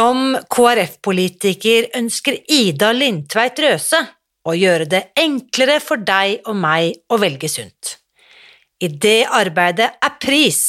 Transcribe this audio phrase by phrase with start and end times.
[0.00, 3.98] Som KrF-politiker ønsker Ida Lindtveit Røse
[4.48, 7.98] å gjøre det enklere for deg og meg å velge sunt.
[8.80, 10.62] I det arbeidet er pris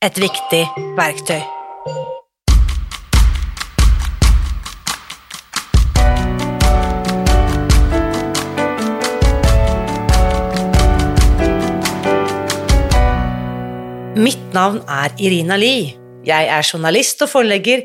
[0.00, 0.62] et viktig
[0.96, 1.42] verktøy.
[14.16, 15.92] Mitt navn er Irina Lie.
[16.24, 17.84] Jeg er journalist og forlegger,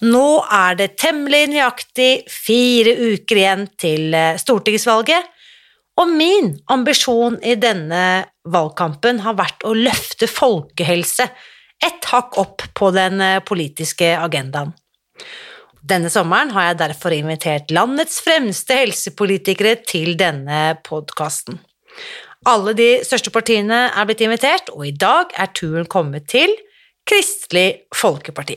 [0.00, 5.28] Nå er det temmelig nøyaktig fire uker igjen til eh, stortingsvalget,
[6.00, 11.26] og min ambisjon i denne valgkampen har vært å løfte folkehelse
[11.84, 14.72] et hakk opp på den eh, politiske agendaen.
[15.80, 21.60] Denne sommeren har jeg derfor invitert landets fremste helsepolitikere til denne podkasten.
[22.48, 26.52] Alle de største partiene er blitt invitert, og i dag er turen kommet til
[27.08, 28.56] Kristelig Folkeparti.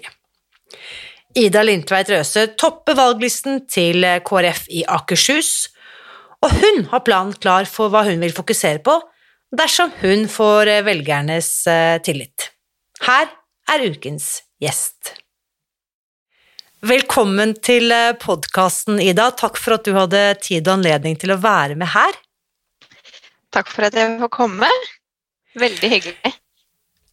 [1.33, 5.71] Ida Lindtveit Røse topper valglisten til KrF i Akershus,
[6.45, 8.99] og hun har planen klar for hva hun vil fokusere på
[9.53, 12.49] dersom hun får velgernes eh, tillit.
[13.05, 13.29] Her
[13.69, 15.15] er ukens gjest.
[16.83, 19.29] Velkommen til podkasten, Ida.
[19.39, 22.17] Takk for at du hadde tid og anledning til å være med her.
[23.53, 24.69] Takk for at jeg får komme.
[25.55, 26.33] Veldig hyggelig.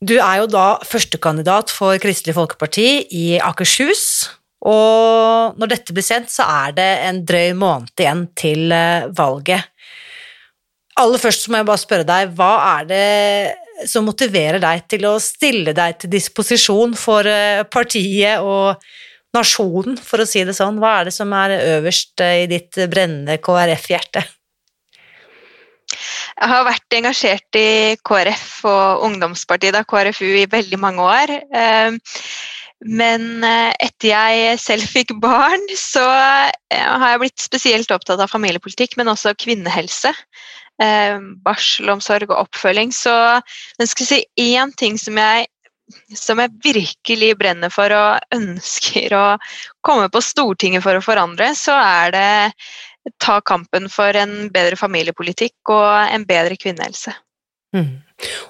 [0.00, 4.30] Du er jo da førstekandidat for Kristelig Folkeparti i Akershus.
[4.64, 8.72] Og når dette blir sendt, så er det en drøy måned igjen til
[9.16, 9.68] valget.
[11.00, 15.14] Aller først må jeg bare spørre deg, hva er det som motiverer deg til å
[15.20, 17.28] stille deg til disposisjon for
[17.72, 18.80] partiet og
[19.36, 20.80] nasjonen, for å si det sånn?
[20.80, 24.24] Hva er det som er øverst i ditt brennende KrF-hjerte?
[26.40, 31.32] Jeg har vært engasjert i KrF og ungdomspartiet, da KrFU, i veldig mange år.
[32.80, 39.12] Men etter jeg selv fikk barn, så har jeg blitt spesielt opptatt av familiepolitikk, men
[39.12, 40.14] også kvinnehelse.
[41.44, 42.94] Barselomsorg og oppfølging.
[42.96, 43.12] Så
[43.76, 45.48] jeg skal si én ting som jeg
[46.14, 49.24] som jeg virkelig brenner for og ønsker å
[49.86, 52.30] komme på Stortinget for å forandre, så er det
[53.22, 57.14] ta kampen for en bedre familiepolitikk og en bedre kvinnehelse.
[57.76, 58.00] Mm.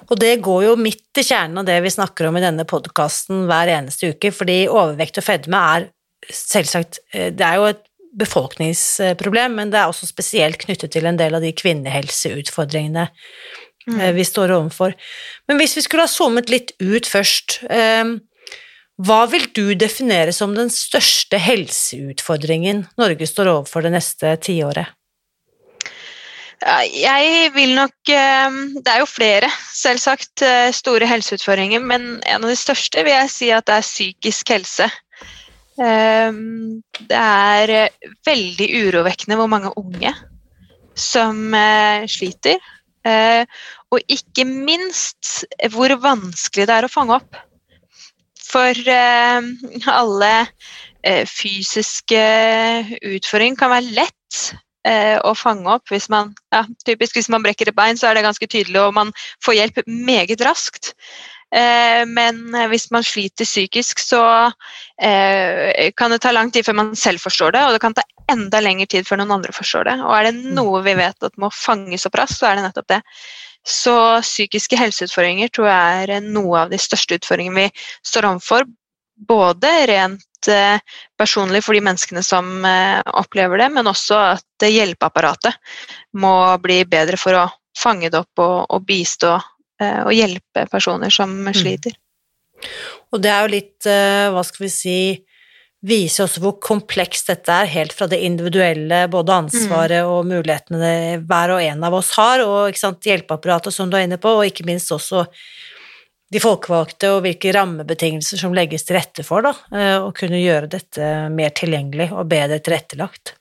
[0.09, 3.45] Og det går jo midt til kjernen av det vi snakker om i denne podkasten
[3.49, 5.87] hver eneste uke, fordi overvekt og fedme er
[6.29, 7.79] selvsagt Det er jo et
[8.17, 13.07] befolkningsproblem, men det er også spesielt knyttet til en del av de kvinnehelseutfordringene
[13.87, 14.01] mm.
[14.17, 14.93] vi står overfor.
[15.47, 18.17] Men hvis vi skulle ha zoomet litt ut først, eh,
[19.01, 24.91] hva vil du definere som den største helseutfordringen Norge står overfor det neste tiåret?
[26.93, 30.43] Jeg vil nok Det er jo flere, selvsagt,
[30.77, 34.85] store helseutfordringer, men en av de største vil jeg si at det er psykisk helse.
[35.73, 37.73] Det er
[38.29, 40.13] veldig urovekkende hvor mange unge
[40.93, 41.41] som
[42.05, 42.61] sliter.
[43.01, 43.45] Eh,
[43.89, 47.39] og ikke minst hvor vanskelig det er å fange opp.
[48.51, 49.49] For eh,
[49.91, 50.31] alle
[51.03, 52.23] eh, fysiske
[53.15, 54.17] utfordringer kan være lett
[54.81, 58.23] å fange opp hvis man ja, typisk hvis man brekker et bein, så er det
[58.25, 59.11] ganske tydelig, og man
[59.45, 60.95] får hjelp meget raskt.
[61.53, 62.39] Men
[62.71, 64.23] hvis man sliter psykisk, så
[64.97, 68.61] kan det ta lang tid før man selv forstår det, og det kan ta enda
[68.63, 69.95] lengre tid før noen andre forstår det.
[70.01, 70.49] Og er det mm.
[70.57, 73.01] noe vi vet at må fanges opp raskt, så er det nettopp det.
[73.67, 78.65] Så psykiske helseutfordringer tror jeg er noe av de største utfordringene vi står overfor.
[79.21, 80.81] Både rent eh,
[81.19, 85.59] personlig for de menneskene som eh, opplever det, men også at hjelpeapparatet
[86.17, 87.47] må bli bedre for å
[87.77, 91.53] fange det opp og, og bistå eh, og hjelpe personer som mm.
[91.61, 91.97] sliter.
[93.13, 93.87] Og det er jo litt,
[94.31, 94.97] hva skal vi si
[95.81, 100.95] viser også hvor komplekst dette er, helt fra det individuelle, både ansvaret og mulighetene det
[101.29, 104.47] hver og en av oss har, og sant, hjelpeapparatet som du er inne på, og
[104.47, 105.25] ikke minst også
[106.31, 110.71] de folkevalgte og hvilke rammebetingelser som legges til rette for da, eh, å kunne gjøre
[110.71, 113.35] dette mer tilgjengelig og bedre tilrettelagt.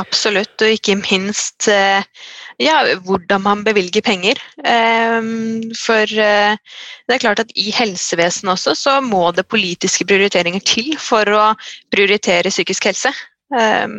[0.00, 2.04] Absolutt, og ikke minst eh,
[2.62, 4.38] ja, hvordan man bevilger penger.
[4.64, 6.54] Ehm, for eh,
[7.08, 11.50] det er klart at i helsevesenet også så må det politiske prioriteringer til for å
[11.92, 13.12] prioritere psykisk helse.
[13.52, 13.96] Ehm,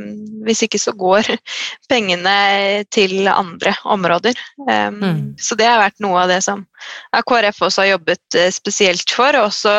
[0.47, 1.27] hvis ikke så går
[1.91, 4.39] pengene til andre områder.
[4.69, 5.21] Ehm, mm.
[5.37, 6.65] Så det har vært noe av det som
[7.13, 9.75] KrF også har jobbet eh, spesielt for, og også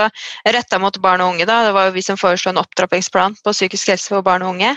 [0.55, 1.49] retta mot barn og unge.
[1.51, 1.65] Da.
[1.67, 4.77] Det var jo vi som foreslo en opptrappingsplan på psykisk helse for barn og unge.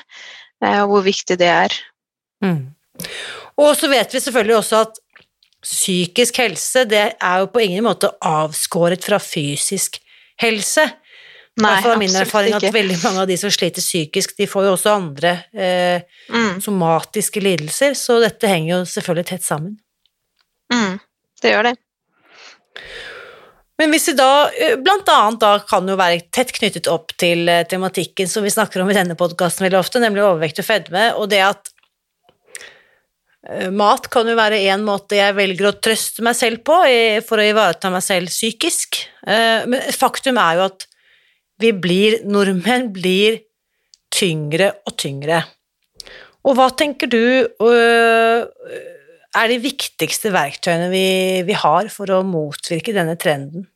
[0.64, 1.76] Eh, og hvor viktig det er.
[2.44, 2.74] Mm.
[3.58, 5.02] Og så vet vi selvfølgelig også at
[5.68, 10.00] psykisk helse det er jo på ingen måte avskåret fra fysisk
[10.42, 10.86] helse.
[11.58, 14.74] Nei, I min erfaring at veldig mange av de som sliter psykisk, de får jo
[14.76, 16.60] også andre eh, mm.
[16.62, 19.80] somatiske lidelser, så dette henger jo selvfølgelig tett sammen.
[20.70, 21.00] Mm,
[21.42, 21.74] det gjør det.
[23.78, 27.46] Men hvis vi da, eh, blant annet da kan jo være tett knyttet opp til
[27.52, 31.04] eh, tematikken som vi snakker om i denne podkasten veldig ofte, nemlig overvekt og fedme,
[31.14, 31.70] og det at
[33.46, 36.80] eh, mat kan jo være en måte jeg velger å trøste meg selv på
[37.28, 40.86] for å ivareta meg selv psykisk, men faktum er jo at
[41.60, 43.42] vi blir, nordmenn blir
[44.14, 45.42] tyngre og tyngre.
[46.48, 47.24] Og hva tenker du
[49.36, 51.08] er de viktigste verktøyene vi,
[51.48, 53.68] vi har for å motvirke denne trenden?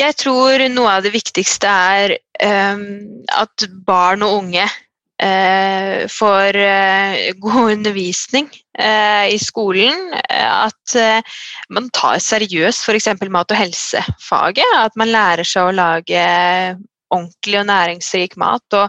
[0.00, 2.84] Jeg tror noe av det viktigste er um,
[3.36, 8.48] at barn og unge uh, får uh, god undervisning
[8.80, 10.14] uh, i skolen.
[10.30, 10.96] At
[11.74, 13.10] man tar seriøst f.eks.
[13.28, 14.78] mat- og helsefaget.
[14.78, 16.24] At man lærer seg å lage
[17.10, 18.64] ordentlig og næringsrik mat.
[18.78, 18.88] Og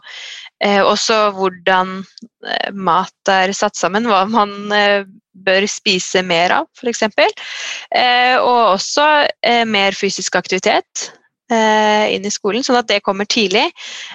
[0.63, 5.09] eh, også hvordan eh, mat er satt sammen, hva man eh,
[5.45, 7.05] bør spise mer av, f.eks.
[7.07, 9.07] Eh, og også
[9.47, 11.07] eh, mer fysisk aktivitet
[11.51, 13.67] eh, inn i skolen, sånn at det kommer tidlig.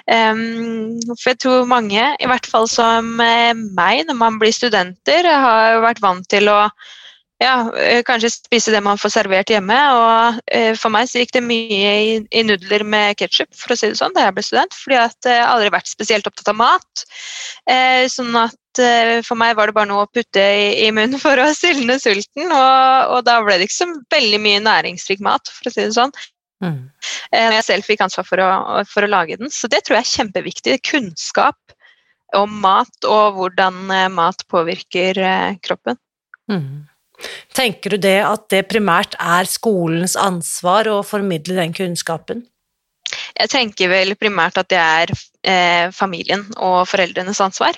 [0.07, 6.03] for jeg tror mange, i hvert fall som meg, når man blir studenter, har vært
[6.05, 6.61] vant til å
[7.37, 9.77] ja, eh, kanskje spise det man får servert hjemme.
[9.93, 13.77] Og eh, for meg så gikk det mye i, i nudler med ketsjup, for å
[13.77, 14.77] si det sånn, da jeg ble student.
[14.77, 17.03] Fordi at jeg aldri vært spesielt opptatt av mat.
[17.69, 21.21] Eh, sånn at eh, for meg var det bare noe å putte i, i munnen
[21.21, 22.49] for å sylne sulten.
[22.49, 25.93] Og, og, da ble det ikke så veldig mye næringsrik mat, for å si det
[25.99, 26.15] sånn.
[26.65, 26.81] Mm.
[27.29, 28.51] Eh, jeg selv fikk ansvar for å,
[28.89, 29.53] for å lage den.
[29.53, 30.81] Så det tror jeg er kjempeviktig.
[30.89, 31.77] Kunnskap
[32.35, 35.21] om mat og hvordan eh, mat påvirker
[35.61, 36.01] kroppen.
[36.49, 36.87] Mm.
[37.57, 42.45] Tenker du det at det primært er skolens ansvar å formidle den kunnskapen?
[43.37, 45.13] Jeg tenker vel primært at det er
[45.47, 47.77] eh, familien og foreldrenes ansvar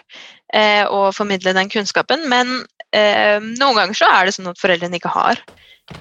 [0.54, 2.64] eh, å formidle den kunnskapen, men
[2.96, 5.42] eh, noen ganger så er det sånn at foreldrene ikke har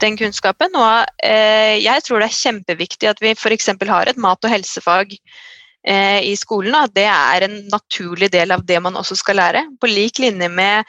[0.03, 0.75] den kunnskapen.
[0.79, 3.71] Og eh, jeg tror det er kjempeviktig at vi f.eks.
[3.89, 5.15] har et mat- og helsefag
[5.87, 6.75] i skolen.
[6.75, 9.65] At det er en naturlig del av det man også skal lære.
[9.81, 10.85] På lik linje med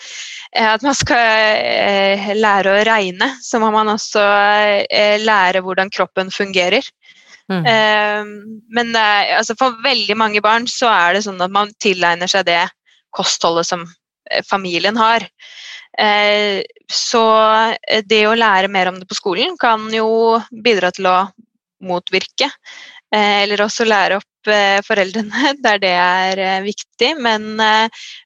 [0.56, 1.21] eh, at man skal
[1.59, 4.24] eh, lære å regne, så må man også
[5.24, 6.86] lære hvordan kroppen fungerer.
[7.50, 7.65] Mm.
[8.69, 12.59] Men altså for veldig mange barn så er det sånn at man tilegner seg det
[13.09, 13.88] kostholdet som
[14.45, 15.25] familien har.
[16.94, 17.23] Så
[18.06, 21.18] det å lære mer om det på skolen kan jo bidra til å
[21.90, 22.52] motvirke
[23.16, 27.14] Eh, eller også lære opp eh, foreldrene der det er eh, viktig.
[27.19, 27.52] Men,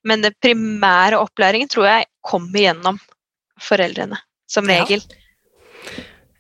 [0.03, 3.01] men det primære opplæringen tror jeg kommer gjennom
[3.63, 4.17] foreldrene,
[4.49, 5.03] som regel.
[5.03, 5.19] Ja.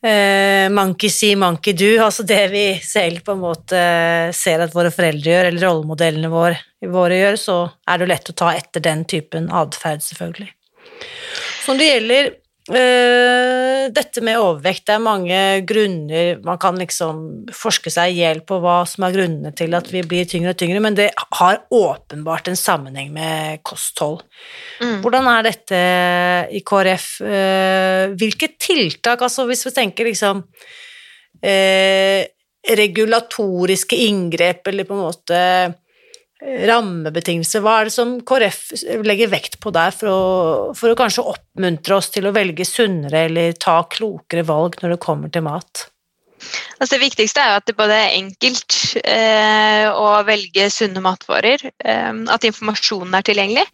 [0.03, 1.93] Eh, monkey see, monkey do.
[2.03, 3.79] Altså det vi selv på en måte
[4.35, 6.59] ser at våre foreldre gjør, eller rollemodellene våre,
[6.91, 10.49] våre gjør, så er det jo lett å ta etter den typen atferd, selvfølgelig.
[11.63, 12.31] Når det gjelder
[12.63, 17.17] Uh, dette med overvekt, det er mange grunner Man kan liksom
[17.51, 20.61] forske seg i hjel på hva som er grunnene til at vi blir tyngre og
[20.61, 24.23] tyngre, men det har åpenbart en sammenheng med kosthold.
[24.79, 25.01] Mm.
[25.03, 25.81] Hvordan er dette
[26.55, 27.09] i KrF?
[27.19, 30.45] Uh, hvilke tiltak, altså hvis vi tenker liksom
[31.43, 32.21] uh,
[32.63, 35.39] regulatoriske inngrep, eller på en måte
[36.43, 37.63] rammebetingelser.
[37.63, 38.59] Hva er det som KrF
[39.05, 40.19] legger vekt på der for å,
[40.77, 45.03] for å, kanskje oppmuntre oss til å velge sunnere eller ta klokere valg når det
[45.03, 45.87] kommer til mat?
[46.77, 52.11] Altså det viktigste er at det både er enkelt eh, å velge sunne matvarer, eh,
[52.35, 53.67] at informasjonen er tilgjengelig,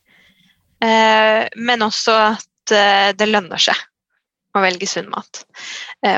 [0.85, 3.88] eh, men også at eh, det lønner seg.
[4.56, 5.44] Å velge sunn mat.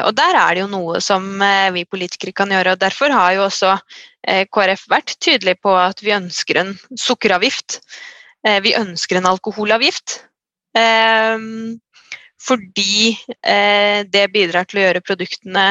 [0.05, 1.25] Og der er det jo noe som
[1.75, 2.75] vi politikere kan gjøre.
[2.75, 3.75] og Derfor har jo også
[4.53, 7.81] KrF vært tydelig på at vi ønsker en sukkeravgift.
[8.63, 10.21] Vi ønsker en alkoholavgift.
[12.47, 13.17] Fordi
[14.15, 15.65] det bidrar til å gjøre produktene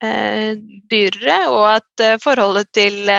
[0.00, 3.10] dyrere, og at forholdet til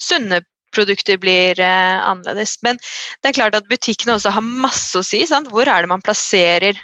[0.00, 0.40] sunne
[0.74, 2.58] produkter blir eh, annerledes.
[2.62, 2.78] Men
[3.20, 5.22] det er klart at butikkene også har masse å si.
[5.28, 5.50] Sant?
[5.52, 6.78] Hvor er det man plasserer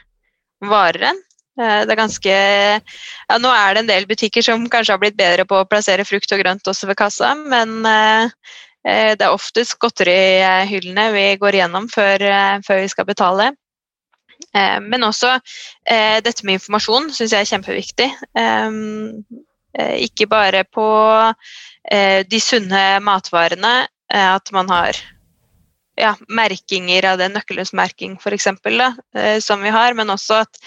[0.65, 1.26] varen, Eh,
[1.57, 5.47] det er ganske ja, Nå er det en del butikker som kanskje har blitt bedre
[5.49, 8.33] på å plassere frukt og grønt også ved kassa, men eh,
[8.87, 13.53] eh det er oftest godterihyllene vi går igjennom før, eh, før vi skal betale.
[14.53, 15.39] Eh, men også
[15.87, 18.11] dette med informasjon syns jeg er kjempeviktig.
[19.77, 20.87] ikke bare på
[21.87, 24.99] Eh, de sunne matvarene, eh, at man har
[25.97, 28.47] ja, merkinger av det, nøkkelhusmerking f.eks.,
[29.17, 30.61] eh, som vi har, men også at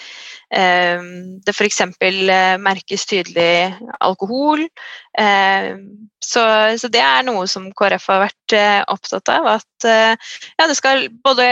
[0.54, 1.02] eh,
[1.46, 1.80] det f.eks.
[1.86, 4.66] Eh, merkes tydelig alkohol.
[5.18, 5.70] Eh,
[6.20, 6.44] så,
[6.78, 9.48] så, det er noe som KrF har vært eh, opptatt av.
[9.60, 11.46] At ja, det skal både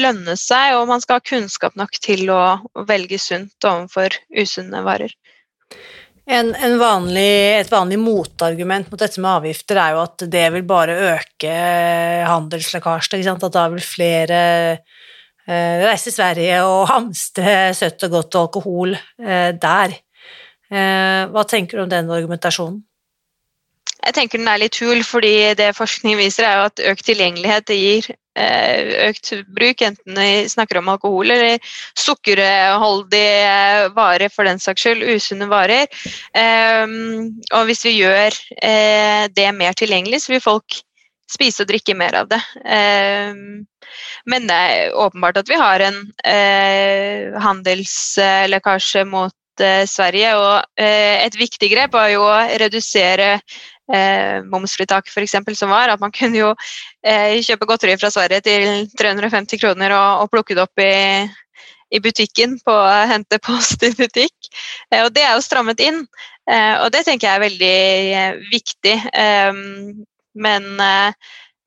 [0.00, 2.42] lønne seg, og man skal ha kunnskap nok til å
[2.88, 5.12] velge sunt overfor usunne varer.
[6.30, 10.66] En, en vanlig, et vanlig motargument mot dette med avgifter er jo at det vil
[10.68, 11.54] bare øke
[12.28, 13.26] handelslekkasjen.
[13.34, 14.42] At da vil flere
[14.76, 19.96] eh, reise til Sverige og hamstre søtt og godt alkohol eh, der.
[20.70, 22.78] Eh, hva tenker du om den argumentasjonen?
[24.00, 27.74] Jeg tenker den er litt hul, fordi det forskning viser er jo at økt tilgjengelighet
[27.74, 31.58] gir Eh, økt bruk, enten vi snakker om alkohol eller
[31.98, 35.86] sukkerholdige varer for den saks skyld, usunne varer.
[36.38, 40.80] Ehm, og hvis vi gjør eh, det mer tilgjengelig, så vil folk
[41.30, 42.40] spise og drikke mer av det.
[42.66, 43.66] Ehm,
[44.30, 49.34] men det er åpenbart at vi har en eh, handelslekkasje mot
[49.90, 53.34] Sverige, og et viktig grep var jo å redusere
[53.92, 55.36] eh, momsfritak f.eks.
[55.58, 55.92] som var.
[55.92, 56.50] At man kunne jo
[57.04, 61.26] eh, kjøpe godteri fra Sverige til 350 kroner og, og plukke det opp i,
[61.90, 62.76] i butikken på
[63.10, 64.36] hente post i butikk.
[64.90, 66.04] Eh, og det er jo strammet inn,
[66.50, 67.74] eh, og det tenker jeg er veldig
[68.22, 68.96] eh, viktig.
[69.12, 69.52] Eh,
[70.40, 70.68] men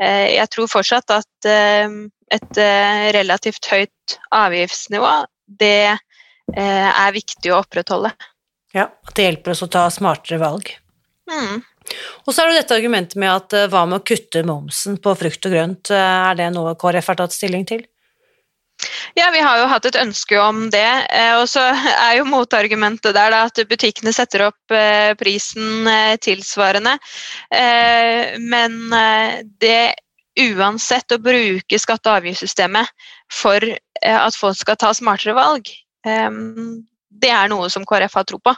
[0.04, 1.48] jeg tror fortsatt at
[2.34, 2.60] et
[3.14, 5.12] relativt høyt avgiftsnivå,
[5.60, 6.00] det
[6.52, 8.12] er viktig å opprettholde.
[8.74, 10.74] Ja, at det hjelper oss å ta smartere valg.
[11.32, 11.62] Mm.
[12.26, 15.16] Og så er det dette argumentet med at eh, hva med å kutte momsen på
[15.20, 17.84] frukt og grønt, eh, er det noe KrF har tatt stilling til?
[19.16, 20.88] Ja, vi har jo hatt et ønske om det.
[21.14, 24.76] Eh, og så er jo motargumentet der da, at butikkene setter opp
[25.20, 25.88] prisen
[26.24, 26.98] tilsvarende.
[28.42, 28.80] Men
[29.62, 29.94] det
[30.34, 32.90] uansett å bruke skatte- og avgiftssystemet
[33.32, 33.62] for
[34.02, 35.70] at folk skal ta smartere valg,
[36.04, 38.54] det er noe som KrF har tro på.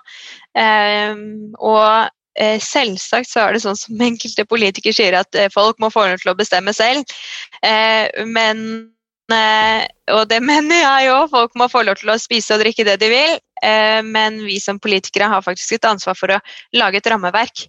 [1.61, 1.89] Og
[2.35, 6.07] Eh, selvsagt så er det sånn som enkelte politikere sier, at eh, folk må få
[6.09, 7.15] lov til å bestemme selv.
[7.63, 8.91] Eh, men
[9.25, 12.99] Og det mener jeg òg, folk må få lov til å spise og drikke det
[13.01, 13.39] de vil.
[14.05, 16.41] Men vi som politikere har faktisk et ansvar for å
[16.75, 17.63] lage et rammeverk.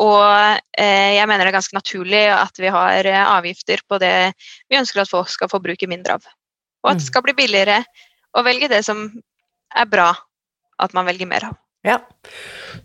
[0.00, 0.22] Og
[0.78, 4.30] jeg mener det er ganske naturlig at vi har avgifter på det
[4.70, 6.30] vi ønsker at folk skal få bruke mindre av.
[6.86, 7.10] Og at det mm.
[7.10, 7.82] skal bli billigere
[8.36, 9.06] å velge det som
[9.76, 10.10] er bra
[10.78, 11.58] at man velger mer av.
[11.86, 11.98] Ja.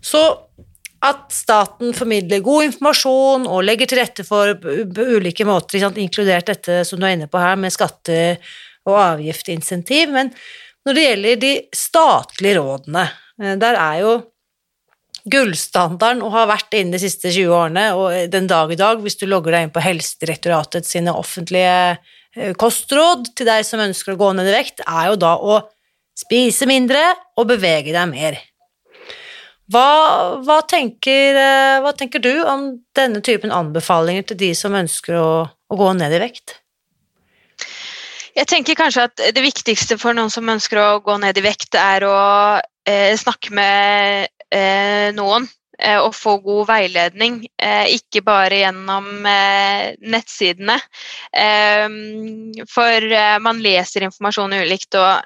[0.02, 0.22] Så
[1.04, 7.00] at staten formidler god informasjon og legger til rette for ulike måter, inkludert dette som
[7.00, 8.38] du er inne på her, med skatte-
[8.84, 10.12] og avgiftsinsentiv.
[10.12, 10.32] Men
[10.84, 13.04] når det gjelder de statlige rådene,
[13.40, 14.14] eh, der er jo
[15.24, 19.16] gullstandarden og har vært innen de siste 20 årene, og den dag i dag, hvis
[19.16, 21.96] du logger deg inn på Helsedirektoratet sine offentlige
[22.58, 25.60] kostråd til deg som ønsker å gå ned i vekt, er jo da å
[26.18, 27.02] spise mindre
[27.38, 28.38] og bevege deg mer.
[29.72, 35.16] Hva, hva, tenker, eh, hva, tenker, du om denne typen anbefalinger til de som ønsker
[35.16, 36.58] å, å, gå ned i vekt?
[38.34, 41.78] Jeg tenker kanskje at det viktigste for noen som ønsker å gå ned i vekt,
[41.78, 42.18] er å
[42.84, 49.94] eh, snakke med eh, noen Eh, å få god veiledning, eh, ikke bare gjennom eh,
[50.00, 50.78] nettsidene.
[52.70, 55.24] For man leser informasjon ulikt, og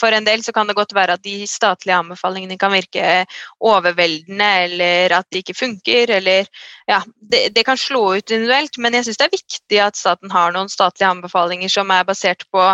[0.00, 3.24] for en del så kan det godt være at de statlige anbefalingene kan virke
[3.60, 6.48] overveldende, eller at de ikke funker, eller
[6.90, 10.32] ja, det, det kan slå ut individuelt, men jeg syns det er viktig at staten
[10.34, 12.64] har noen statlige anbefalinger som er basert på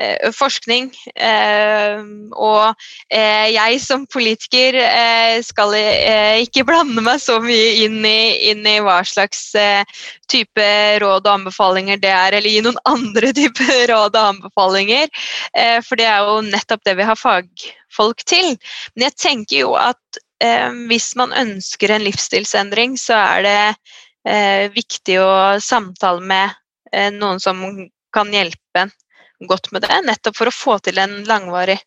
[0.00, 0.88] Eh, forskning.
[1.14, 2.00] Eh,
[2.32, 2.74] og
[3.12, 4.78] eh, jeg som politiker
[5.44, 5.74] skal
[6.40, 9.52] ikke blande meg så mye inn i, inn i hva slags
[10.32, 10.68] type
[11.02, 15.12] råd og anbefalinger det er, eller gi noen andre type råd og anbefalinger.
[15.84, 18.54] For det er jo nett nettopp det vi har fagfolk til.
[18.94, 23.60] Men jeg tenker jo at eh, hvis man ønsker en livsstilsendring, så er det
[24.28, 26.54] eh, viktig å samtale med
[26.92, 27.62] eh, noen som
[28.12, 28.88] kan hjelpe
[29.48, 31.78] godt med det, nettopp for å få til en langvarig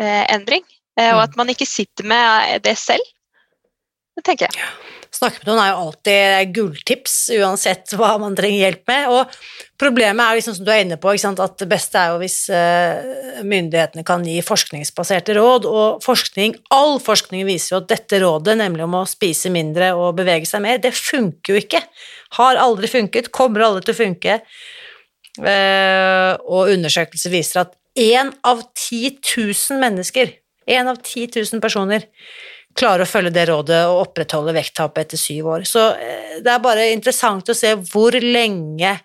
[0.00, 0.62] eh, endring.
[0.98, 1.24] Eh, og mm.
[1.24, 3.04] at man ikke sitter med det selv.
[4.20, 4.64] Det tenker jeg.
[5.10, 9.06] Snakke med noen er jo alltid gulltips, uansett hva man trenger hjelp med.
[9.10, 9.38] Og
[9.80, 13.40] problemet er liksom som du er inne på, at det beste er jo hvis uh,
[13.48, 15.66] myndighetene kan gi forskningsbaserte råd.
[15.66, 20.20] Og forskning, all forskning viser jo at dette rådet, nemlig om å spise mindre og
[20.20, 21.82] bevege seg mer, det funker jo ikke.
[22.36, 24.38] Har aldri funket, kommer aldri til å funke.
[25.40, 30.36] Uh, og undersøkelser viser at én av 10 000 mennesker,
[30.70, 32.04] én av 10 000 personer,
[32.78, 35.66] klarer å følge det rådet og opprettholde vekttapet etter syv år.
[35.68, 38.96] Så eh, det er bare interessant å se hvor lenge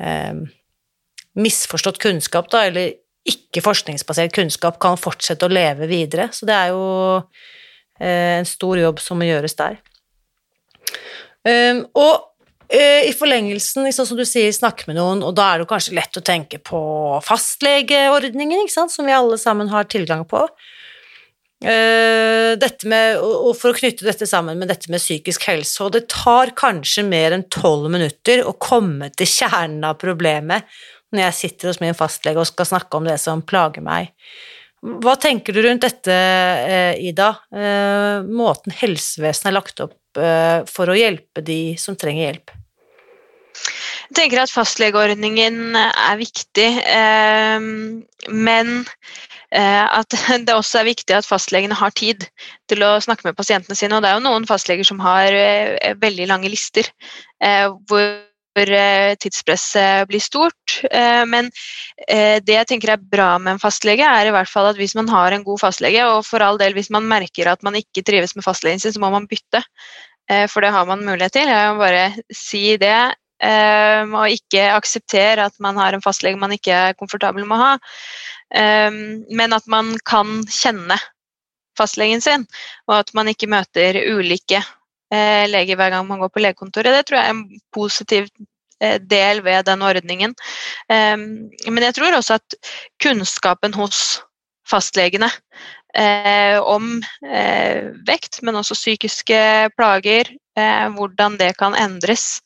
[0.00, 0.38] eh,
[1.36, 2.94] misforstått kunnskap, da, eller
[3.26, 6.30] ikke forskningsbasert kunnskap, kan fortsette å leve videre.
[6.34, 6.86] Så det er jo
[8.00, 9.78] eh, en stor jobb som må gjøres der.
[11.46, 12.14] Um, og
[12.74, 15.94] uh, i forlengelsen, liksom, som du sier, snakke med noen, og da er det kanskje
[15.94, 16.80] lett å tenke på
[17.22, 20.42] fastlegeordningen, som vi alle sammen har tilgang på.
[21.56, 26.02] Dette med, og for å knytte dette sammen med dette med psykisk helse, og det
[26.12, 30.68] tar kanskje mer enn tolv minutter å komme til kjernen av problemet
[31.14, 34.12] når jeg sitter hos min fastlege og skal snakke om det som plager meg.
[34.84, 37.32] Hva tenker du rundt dette, uh, Ida?
[37.54, 42.55] Uh, måten helsevesenet er lagt opp for å hjelpe de som trenger hjelp?
[44.06, 46.68] Jeg tenker at fastlegeordningen er viktig,
[48.30, 48.72] men
[49.54, 50.14] Eh, at
[50.46, 52.26] det også er viktig at fastlegene har tid
[52.70, 53.96] til å snakke med pasientene sine.
[53.96, 56.88] Og det er jo noen fastleger som har eh, veldig lange lister,
[57.42, 58.24] eh, hvor
[58.56, 60.78] tidspresset blir stort.
[61.28, 61.50] Men
[62.08, 65.10] det jeg tenker er bra med en fastlege, er i hvert fall at hvis man
[65.12, 68.32] har en god fastlege, og for all del hvis man merker at man ikke trives
[68.32, 69.60] med fastlegen sin, så må man bytte.
[70.48, 71.52] For det har man mulighet til.
[71.52, 72.96] Jeg må bare si det.
[73.36, 77.72] Og ikke akseptere at man har en fastlege man ikke er komfortabel med å ha.
[78.54, 80.96] Um, men at man kan kjenne
[81.76, 82.46] fastlegen sin,
[82.86, 86.94] og at man ikke møter ulike uh, leger hver gang man går på legekontoret.
[86.94, 88.28] Det tror jeg er en positiv
[88.80, 90.36] eh, del ved den ordningen.
[90.86, 92.56] Um, men jeg tror også at
[93.02, 94.20] kunnskapen hos
[94.66, 95.28] fastlegene
[95.94, 96.96] eh, om
[98.06, 99.38] vekt, men også psykiske
[99.76, 100.32] plager,
[100.96, 102.40] hvordan det kan endres,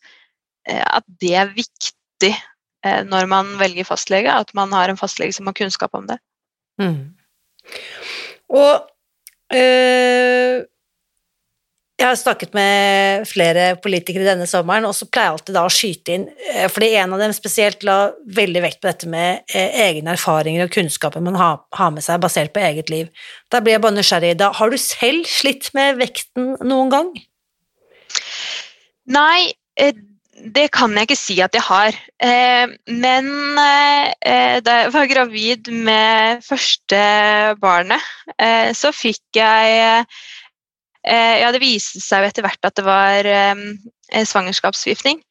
[0.69, 2.35] at det er viktig
[2.87, 6.17] Eh, når man velger fastlege, at man har en fastlege som har kunnskap om det.
[6.81, 7.13] Mm.
[8.57, 8.87] Og
[9.53, 10.63] øh,
[12.01, 15.75] jeg har snakket med flere politikere denne sommeren, og så pleier jeg alltid da å
[15.75, 17.99] skyte inn, eh, fordi en av dem spesielt la
[18.41, 22.25] veldig vekt på dette med eh, egne erfaringer og kunnskaper man har, har, med seg
[22.25, 23.13] basert på eget liv.
[23.53, 24.39] Da blir jeg bare nysgjerrig.
[24.41, 27.13] Da har du selv slitt med vekten noen gang?
[29.11, 29.53] Nei,
[30.41, 31.97] det kan jeg ikke si at jeg har.
[32.23, 37.01] Eh, men eh, da jeg var gravid med første
[37.61, 38.05] barnet,
[38.39, 40.05] eh, så fikk jeg
[41.01, 43.25] Ja, det viste seg jo etter hvert at det var
[44.29, 45.23] svangerskapsforgiftning.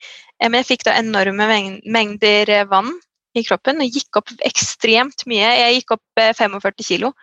[0.41, 1.45] Men jeg fikk da enorme
[1.85, 2.89] mengder vann
[3.37, 5.45] i kroppen og gikk opp ekstremt mye.
[5.59, 7.13] Jeg gikk opp 45 kilo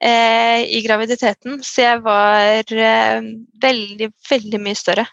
[0.00, 5.04] i graviditeten, så jeg var veldig, veldig mye større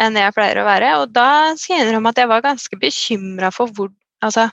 [0.00, 0.92] enn jeg pleier å være.
[1.02, 3.90] Og da skal jeg innrømme at jeg var ganske bekymra for hvor,
[4.24, 4.48] altså,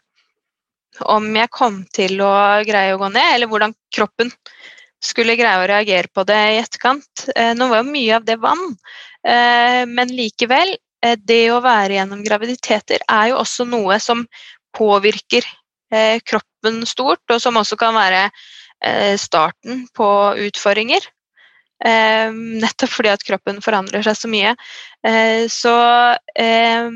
[1.05, 2.33] om jeg kom til å
[2.67, 4.31] greie å gå ned, eller hvordan kroppen
[5.03, 7.27] skulle greie å reagere på det i etterkant.
[7.35, 8.65] Eh, nå var jo mye av det vann,
[9.23, 14.25] eh, men likevel, eh, det å være gjennom graviditeter er jo også noe som
[14.77, 15.45] påvirker
[16.27, 18.25] kroppen stort, og som også kan være
[19.15, 20.07] starten på
[20.43, 20.99] utfordringer.
[21.85, 24.55] Eh, nettopp fordi at kroppen forandrer seg så mye.
[25.05, 25.75] Eh, så
[26.33, 26.89] eh,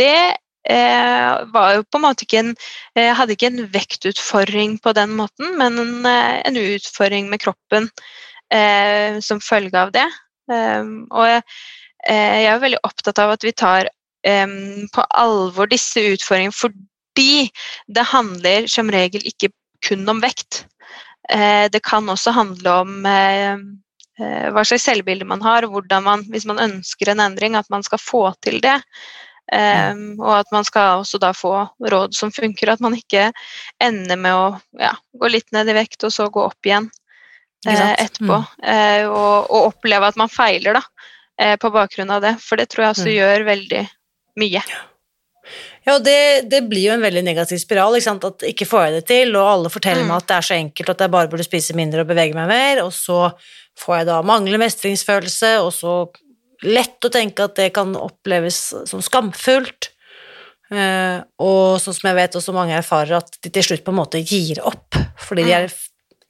[0.00, 0.18] det
[0.66, 2.48] var jo på en måte ikke en
[3.14, 7.86] hadde ikke en vektutfordring på den måten, men en, en utfordring med kroppen
[9.22, 10.08] som følge av det.
[10.50, 11.44] og jeg,
[12.10, 13.86] jeg er veldig opptatt av at vi tar
[14.26, 17.46] på alvor disse utfordringene fordi
[17.86, 19.54] det handler som regel ikke
[19.86, 20.64] kun om vekt.
[21.28, 23.54] Eh, det kan også handle om eh,
[24.20, 27.86] eh, hva slags selvbilde man har, hvordan man, hvis man ønsker en endring, at man
[27.86, 28.80] skal få til det.
[29.46, 33.28] Um, og at man skal også da få råd som funker, at man ikke
[33.78, 34.46] ender med å
[34.82, 36.88] ja, gå litt ned i vekt og så gå opp igjen
[37.68, 38.40] uh, etterpå.
[38.42, 38.66] Mm.
[38.66, 42.66] Uh, og, og, oppleve at man feiler da, uh, på bakgrunn av det, for det
[42.72, 43.14] tror jeg også mm.
[43.14, 43.84] gjør veldig
[44.42, 44.64] mye.
[44.66, 44.82] Ja,
[45.92, 48.24] og det, det blir jo en veldig negativ spiral, ikke sant?
[48.24, 50.08] at ikke får jeg det til, og alle forteller Mm.
[50.10, 52.48] meg at det er så enkelt at jeg bare burde spise mindre og bevege meg
[52.50, 53.32] mer, og så
[53.78, 55.96] får jeg da manglende mestringsfølelse, og så
[56.64, 59.90] lett å tenke at det kan oppleves som skamfullt.
[60.72, 64.00] Eh, og sånn som jeg vet også mange erfarer at de til slutt på en
[64.00, 65.74] måte gir opp, fordi de er,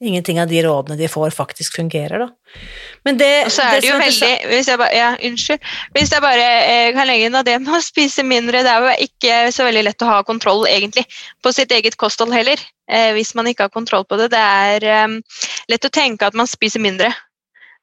[0.03, 2.57] ingenting av de rådene de får, faktisk fungerer, da.
[3.05, 5.69] Men det, Og så er det jo veldig hvis jeg bare, ja, Unnskyld.
[5.95, 8.85] Hvis jeg bare eh, kan legge inn av det med å spise mindre Det er
[8.85, 11.05] jo ikke så veldig lett å ha kontroll egentlig
[11.43, 12.61] på sitt eget kosthold heller.
[12.91, 14.31] Eh, hvis man ikke har kontroll på det.
[14.35, 15.39] Det er eh,
[15.71, 17.11] lett å tenke at man spiser mindre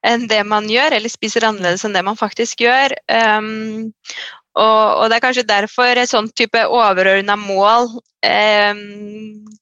[0.05, 2.93] enn det man gjør, eller spiser annerledes enn det man faktisk gjør.
[3.09, 3.93] Um,
[4.55, 7.89] og, og det er kanskje derfor et sånn type overordna mål
[8.25, 8.75] eh,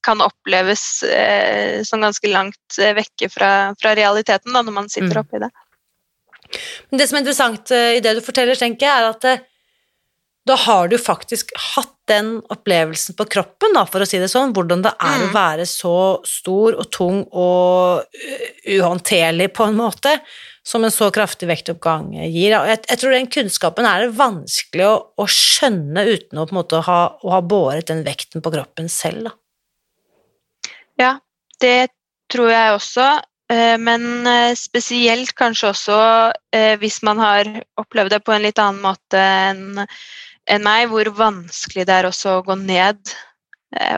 [0.05, 3.51] kan oppleves eh, som ganske langt eh, vekke fra,
[3.81, 5.23] fra realiteten da, når man sitter Mm.
[5.25, 5.49] oppi det.
[6.91, 9.41] Men det som er interessant eh, i det du forteller, tenker jeg, er at eh,
[10.45, 14.51] da har du faktisk hatt den opplevelsen på kroppen, da, for å si det sånn,
[14.53, 15.33] hvordan det er å Mm.
[15.37, 15.93] være så
[16.27, 20.17] stor og tung og uh, uhåndterlig på en måte,
[20.63, 22.53] som en så kraftig vektoppgang gir.
[22.55, 26.99] Jeg, jeg tror den kunnskapen er det vanskelig å, å skjønne uten å måte ha,
[27.19, 29.33] å ha båret den vekten på kroppen selv, da.
[31.01, 31.11] Ja,
[31.59, 31.91] det
[32.31, 33.07] tror jeg også.
[33.51, 35.97] eh, Men eh, spesielt kanskje også
[36.55, 37.49] eh, hvis man har
[37.81, 39.83] opplevd det på en litt annen måte enn
[40.51, 42.99] enn meg, hvor vanskelig det er også å gå ned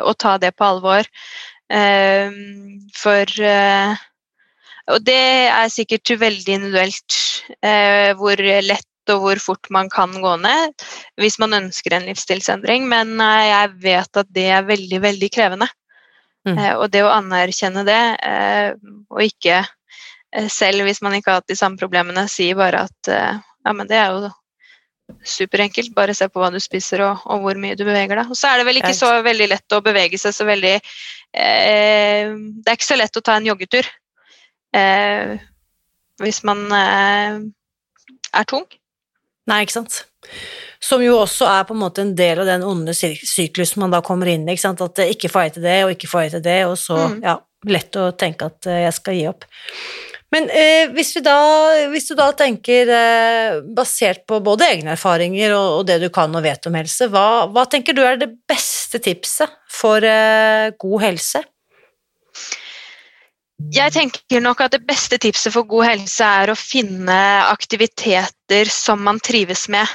[0.06, 1.08] og ta det på alvor.
[2.94, 3.32] For
[4.94, 7.16] Og det er sikkert veldig individuelt
[7.66, 10.86] eh, hvor lett og hvor fort man kan gå ned
[11.22, 15.70] hvis man ønsker en livsstilsendring, men eh, jeg vet at det er veldig, veldig krevende.
[16.46, 16.58] Mm.
[16.58, 18.72] Eh, og det å anerkjenne det, eh,
[19.10, 23.14] og ikke eh, selv hvis man ikke har hatt de samme problemene, si bare at
[23.14, 24.30] eh, ja, men det er jo
[25.26, 28.30] superenkelt, bare se på hva du spiser og, og hvor mye du beveger deg.
[28.30, 32.34] Og så er det vel ikke så veldig lett å bevege seg så veldig eh,
[32.34, 33.90] Det er ikke så lett å ta en joggetur
[34.76, 35.36] eh,
[36.24, 37.40] hvis man eh,
[38.36, 38.66] er tung.
[39.50, 40.00] Nei, ikke sant.
[40.82, 43.94] Som jo også er på en måte en del av den onde syk- syklusen man
[43.94, 44.56] da kommer inn i.
[44.58, 46.98] At eh, ikke får jeg til det, og ikke får jeg til det, og så,
[47.10, 47.22] Mm.
[47.24, 47.38] ja,
[47.70, 49.46] lett å tenke at eh, jeg skal gi opp.
[50.34, 51.36] Men eh, hvis, vi da,
[51.94, 56.34] hvis du da tenker, eh, basert på både egne erfaringer og, og det du kan
[56.36, 61.02] og vet om helse, hva, hva tenker du er det beste tipset for eh, god
[61.06, 61.44] helse?
[63.56, 69.00] Jeg tenker nok at det beste tipset for god helse er å finne aktiviteter som
[69.04, 69.88] man trives med.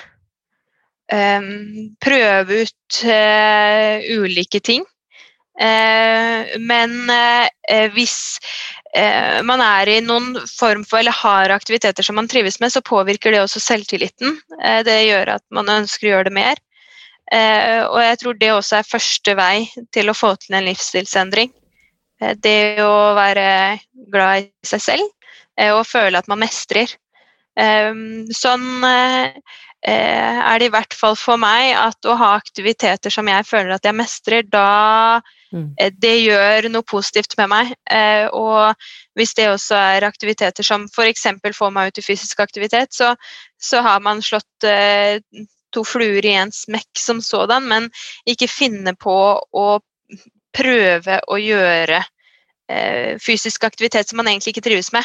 [1.13, 4.87] Um, prøve ut uh, ulike ting.
[5.61, 7.49] Uh, men uh,
[7.97, 8.39] hvis
[9.47, 13.31] man er i noen form for, eller har aktiviteter som man trives med, så påvirker
[13.31, 14.35] det også selvtilliten.
[14.83, 16.59] Det gjør at man ønsker å gjøre det mer.
[17.87, 21.55] Og jeg tror det også er første vei til å få til en livsstilsendring.
[22.21, 23.81] Eh, Det å være
[24.13, 25.09] glad i seg selv
[25.57, 26.93] eh, og føle at man mestrer.
[27.59, 29.35] Ehm, Sånn eh,
[29.81, 33.87] er det i hvert fall for meg at å ha aktiviteter som jeg føler at
[33.89, 35.75] jeg mestrer, da Mm.
[35.99, 37.71] det gjør noe positivt med meg.
[38.39, 38.71] Og
[39.19, 41.25] hvis det også er aktiviteter som f.eks.
[41.59, 43.17] får meg ut i fysisk aktivitet, så,
[43.59, 44.69] så har man slått
[45.75, 47.91] to fluer i en smekk som sådan, men
[48.31, 49.67] ikke finne på å
[50.57, 52.03] prøve å gjøre
[52.71, 55.05] eh, fysisk aktivitet som man egentlig ikke trives med.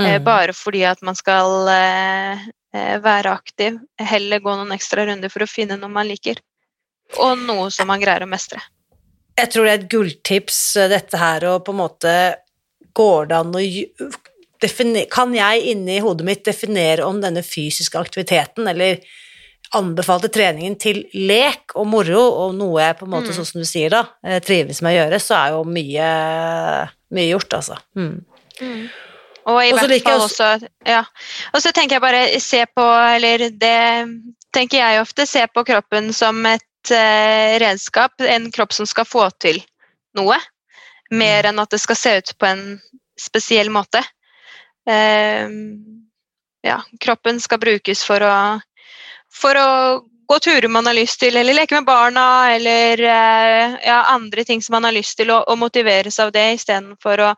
[0.00, 0.24] eh, Mm.
[0.24, 3.78] Bare fordi at man skal eh, eh, være aktiv.
[3.98, 6.38] Heller gå noen ekstra runder for å finne noe man liker.
[7.18, 8.60] Og noe som man greier å mestre.
[9.38, 12.14] Jeg tror det er et gulltips, eh, dette her, og på en måte
[12.94, 13.62] går det an å
[14.58, 18.98] Kan jeg inni hodet mitt definere om denne fysiske aktiviteten, eller
[19.76, 23.36] anbefalte treningen til lek og moro, og noe jeg på en måte, Mm.
[23.36, 26.08] sånn som du sier da, eh, trives med å gjøre, så er jo mye,
[27.12, 27.76] mye gjort, altså.
[27.96, 28.24] Mm.
[29.48, 31.04] Og i Og så hvert fall også Ja.
[31.54, 36.12] Og så tenker jeg bare se på, eller det tenker jeg ofte, se på kroppen
[36.12, 38.12] som et eh, redskap.
[38.20, 39.62] En kropp som skal få til
[40.14, 40.36] noe.
[41.10, 42.80] Mer enn at det skal se ut på en
[43.18, 44.02] spesiell måte.
[44.88, 45.48] Eh,
[46.64, 48.60] ja, kroppen skal brukes for å,
[49.34, 49.70] for å
[50.28, 54.60] gå turer man har lyst til, eller leke med barna, eller eh, ja, andre ting
[54.62, 57.30] som man har lyst til, og, og motiveres av det istedenfor å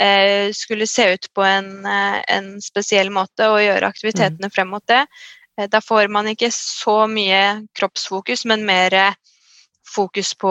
[0.00, 4.82] eh, skulle se ut på en, eh, en spesiell måte og gjøre aktivitetene frem mot
[4.90, 5.04] det.
[5.58, 9.14] Eh, da får man ikke så mye kroppsfokus, men mer
[9.94, 10.50] fokus på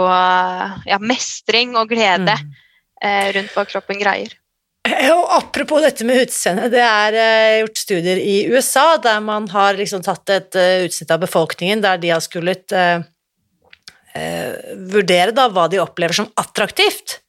[0.88, 2.54] ja, mestring og glede Mm.
[3.04, 4.32] eh, rundt hva kroppen greier.
[4.84, 9.78] Og apropos dette med utseende, det er eh, gjort studier i USA der man har
[9.80, 13.06] liksom tatt et eh, utsnitt av befolkningen der de har skullet eh,
[14.19, 17.22] eh, vurdere da hva de opplever som attraktivt.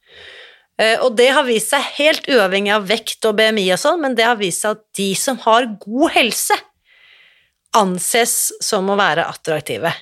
[0.75, 4.25] Og det har vist seg helt uavhengig av vekt og BMI og sånn, men det
[4.27, 6.57] har vist seg at de som har god helse,
[7.79, 9.93] anses som å være attraktive.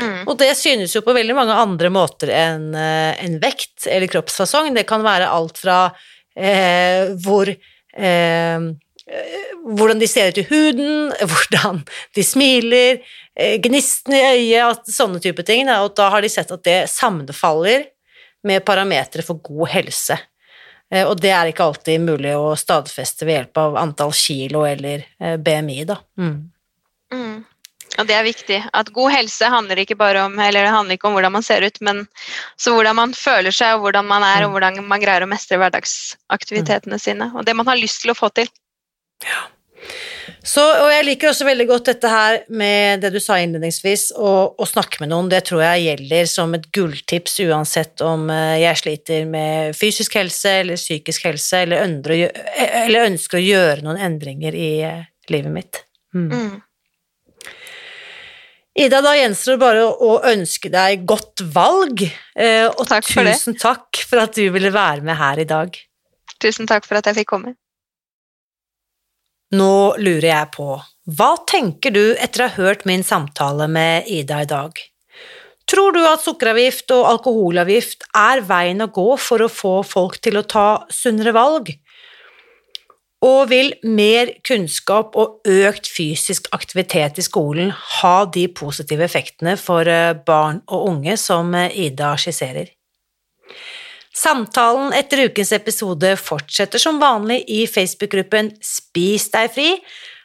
[0.00, 0.22] Mm.
[0.24, 4.72] Og det synes jo på veldig mange andre måter enn en vekt eller kroppsfasong.
[4.72, 5.82] Det kan være alt fra
[6.36, 8.66] eh, hvor eh,
[9.66, 11.82] hvordan de ser ut i huden, hvordan
[12.16, 13.02] de smiler,
[13.38, 15.68] eh, gnisten i øyet, sånne type ting.
[15.80, 17.86] Og da har de sett at det sammenfaller
[18.46, 20.18] med parametere for god helse.
[20.92, 25.06] Eh, Og det er ikke alltid mulig å stadfeste ved hjelp av antall kilo eller
[25.20, 25.98] eh, BMI, da.
[26.18, 26.36] Mm.
[27.14, 27.36] Mm.
[27.96, 28.60] Og det er viktig.
[28.76, 31.64] At god helse handler ikke bare om eller det handler ikke om hvordan man ser
[31.64, 32.04] ut, men
[32.60, 35.60] så hvordan man føler seg, og hvordan man er, og hvordan man greier å mestre
[35.60, 37.30] hverdagsaktivitetene sine.
[37.34, 38.50] Og det man har lyst til å få til.
[40.46, 44.66] Så, og jeg liker også veldig godt dette her med det du sa innledningsvis, å,
[44.68, 45.30] snakke med noen.
[45.30, 50.52] Det tror jeg gjelder som et gulltips uansett om eh, jeg sliter med fysisk helse
[50.62, 55.82] eller psykisk helse, eller ønsker å, å gjøre noen endringer i eh, livet mitt.
[56.14, 56.30] Mm.
[56.30, 56.54] Mm.
[58.76, 62.02] Ida, da gjenstår det bare å ønske deg godt valg,
[62.36, 65.78] eh, og Takk tusen takk for at du ville være med her i dag.
[66.42, 67.54] Tusen takk for at jeg fikk komme.
[69.56, 70.74] Nå lurer jeg på,
[71.16, 74.76] hva tenker du etter å ha hørt min samtale med Ida i dag?
[75.66, 80.36] Tror du at sukkeravgift og alkoholavgift er veien å gå for å få folk til
[80.38, 81.72] å ta sunnere valg?
[83.24, 89.88] Og vil mer kunnskap og økt fysisk aktivitet i skolen ha de positive effektene for
[89.88, 92.68] eh, barn og unge som eh, Ida skisserer?
[94.16, 99.72] Samtalen etter ukens episode fortsetter som vanlig i Facebook-gruppen Spis deg fri,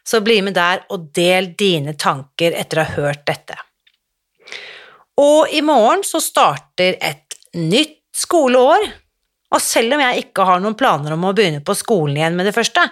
[0.08, 3.58] så bli med der og del dine tanker etter å ha hørt dette.
[5.22, 8.88] Og i morgen så starter et nytt skoleår,
[9.52, 12.48] og selv om jeg ikke har noen planer om å begynne på skolen igjen med
[12.48, 12.86] det første,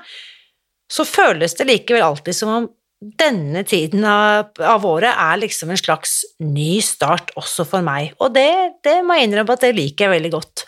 [0.89, 2.67] så føles det likevel alltid som om
[2.99, 8.33] denne tiden av, av året er liksom en slags ny start også for meg, og
[8.35, 8.51] det,
[8.83, 10.65] det må jeg innrømme at det liker jeg veldig godt.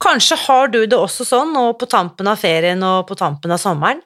[0.00, 3.60] Kanskje har du det også sånn nå på tampen av ferien og på tampen av
[3.60, 4.00] sommeren.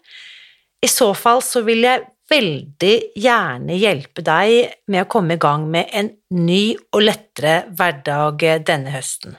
[0.82, 5.68] I så fall så vil jeg veldig gjerne hjelpe deg med å komme i gang
[5.70, 9.36] med en ny og lettere hverdag denne høsten.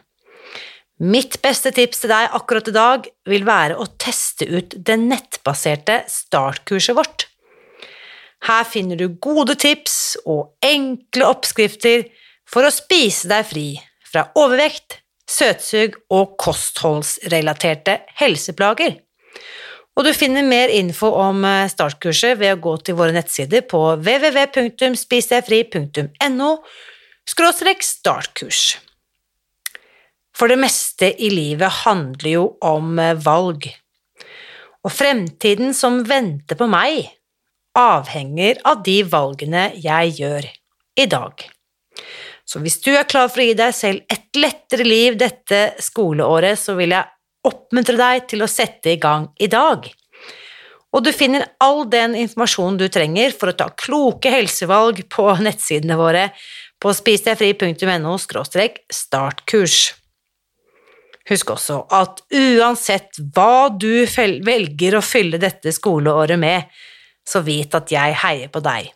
[1.03, 6.03] Mitt beste tips til deg akkurat i dag vil være å teste ut det nettbaserte
[6.07, 7.25] startkurset vårt.
[8.47, 12.07] Her finner du gode tips og enkle oppskrifter
[12.47, 18.95] for å spise deg fri fra overvekt, søtsug og kostholdsrelaterte helseplager.
[19.95, 23.95] Og du finner mer info om eh, startkurset ved å gå til våre nettsider på
[23.99, 26.49] www.spisdegfri.no
[27.25, 28.84] startkurs.
[30.35, 33.69] For det meste i livet handler jo om eh, valg,
[34.85, 37.07] og fremtiden som venter på meg,
[37.75, 40.47] avhenger av de valgene jeg gjør
[41.01, 41.41] i dag.
[42.45, 46.59] Så hvis du er klar for å gi deg selv et lettere liv dette skoleåret,
[46.61, 47.09] så vil jeg
[47.45, 49.87] oppmuntre deg til å sette i gang i dag.
[50.95, 55.97] Og du finner all den informasjonen du trenger for å ta kloke helsevalg på nettsidene
[55.99, 56.29] våre
[56.79, 59.79] på spisdegfri.no startkurs.
[61.29, 64.05] Husk også at uansett hva du
[64.45, 66.69] velger å fylle dette skoleåret med,
[67.25, 68.93] så vit at jeg heier på deg.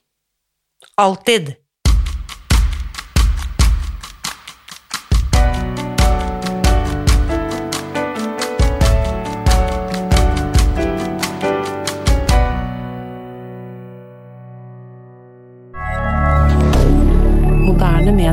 [1.01, 1.55] Alltid.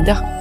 [0.07, 0.36] D'accord.